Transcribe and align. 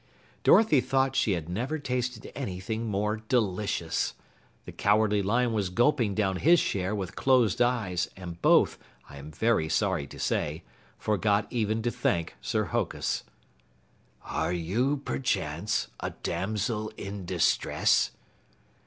Dorothy 0.43 0.81
thought 0.81 1.15
she 1.15 1.33
had 1.33 1.47
never 1.47 1.77
tasted 1.77 2.31
anything 2.33 2.87
more 2.87 3.17
delicious. 3.17 4.15
The 4.65 4.71
Cowardly 4.71 5.21
Lion 5.21 5.53
was 5.53 5.69
gulping 5.69 6.15
down 6.15 6.37
his 6.37 6.59
share 6.59 6.95
with 6.95 7.15
closed 7.15 7.61
eyes, 7.61 8.09
and 8.17 8.41
both, 8.41 8.79
I 9.11 9.17
am 9.17 9.29
very 9.31 9.69
sorry 9.69 10.07
to 10.07 10.17
say, 10.17 10.63
forgot 10.97 11.45
even 11.51 11.83
to 11.83 11.91
thank 11.91 12.35
Sir 12.41 12.63
Hokus. 12.65 13.25
"Are 14.23 14.51
you 14.51 14.97
perchance 15.05 15.89
a 15.99 16.09
damsel 16.09 16.89
in 16.97 17.23
distress?" 17.23 18.09